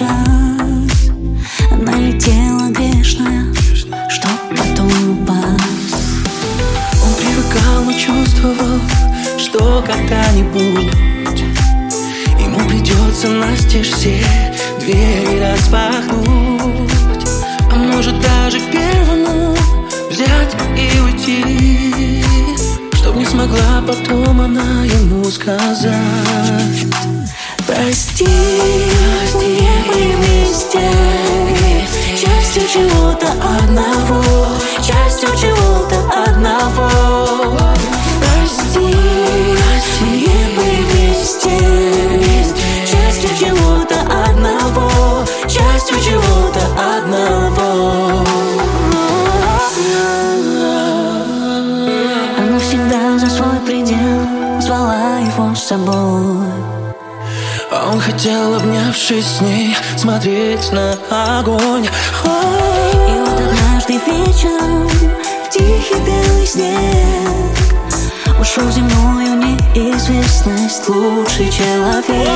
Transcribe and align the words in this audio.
ужас. 0.00 1.10
Она 1.70 1.96
летела 1.96 2.68
грешная 2.70 3.52
Чтоб 4.08 4.30
потом 4.56 4.88
упасть. 5.12 5.94
Он 7.04 7.14
привыкал, 7.14 7.84
но 7.84 7.92
чувствовал 7.92 8.80
Что 9.38 9.84
когда-нибудь 9.86 10.92
Ему 12.40 12.58
придется 12.68 13.28
настежь 13.28 13.90
все 13.90 14.24
двери 14.80 15.40
распахнуть. 15.40 17.28
А 17.70 17.76
может 17.76 18.14
даже 18.20 18.60
первому 18.72 19.54
взять 20.10 20.56
и 20.76 21.00
уйти 21.00 22.24
Чтоб 22.94 23.16
не 23.16 23.24
смогла 23.24 23.82
потом 23.86 24.40
она 24.40 24.84
ему 24.84 25.24
сказать 25.24 25.90
Прости, 27.72 28.26
были 29.86 30.14
вместе. 30.16 30.80
Частью 32.16 32.62
чего-то 32.66 33.28
одного 33.62 34.20
Частью 34.82 35.28
чего-то 35.38 35.96
одного. 36.26 36.90
Прости, 38.20 38.92
мы 40.00 40.84
вместе. 40.90 41.56
Частью 42.84 43.30
чего-то 43.38 44.00
одного 44.00 45.24
Частью 45.42 45.96
чего-то 46.00 46.60
одного. 46.96 48.24
Она 52.36 52.58
всегда 52.58 53.16
за 53.16 53.30
свой 53.30 53.60
предел 53.64 54.60
Звала 54.60 55.18
его 55.18 55.54
с 55.54 55.62
собой 55.62 56.39
он 58.00 58.12
хотел, 58.12 58.54
обнявшись 58.54 59.26
с 59.26 59.40
ней, 59.40 59.76
смотреть 59.96 60.72
на 60.72 60.92
огонь. 61.38 61.84
И 61.84 63.18
вот 63.18 63.40
однажды 63.40 63.94
вечером 64.06 64.88
в 64.88 65.50
тихий 65.50 66.00
белый 66.06 66.46
снег 66.46 66.70
Ушел 68.40 68.70
земную 68.70 69.36
неизвестность 69.36 70.88
лучший 70.88 71.50
человек. 71.50 72.28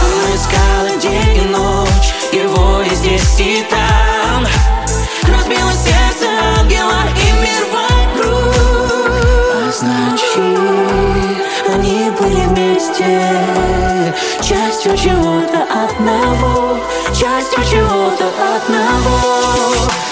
Она 0.00 0.36
искала 0.36 1.00
день 1.00 1.44
и 1.44 1.48
ночь, 1.48 2.14
его 2.32 2.82
и 2.82 2.94
здесь, 2.94 3.40
и 3.40 3.66
там 3.68 3.89
Частью 14.82 15.10
чего-то 15.10 15.62
одного. 15.62 16.78
Частью 17.08 17.62
чего-то 17.70 18.30
одного. 18.56 19.20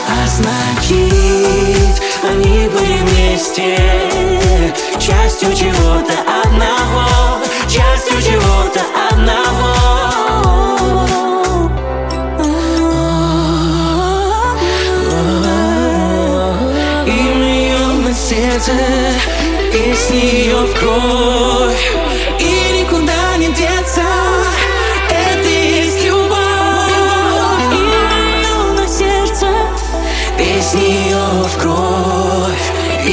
А 0.07 0.29
значит, 0.29 2.03
они 2.23 2.69
были 2.69 2.99
вместе. 2.99 3.79
Частью 4.99 5.55
чего-то 5.55 6.13
одного. 6.45 7.41
Частью 7.67 8.21
чего-то 8.21 8.83
одного. 9.11 9.75
Сердце 18.15 18.73
Песни 19.73 20.17
ее 20.17 20.57
в 20.57 20.79
кровь 20.79 21.38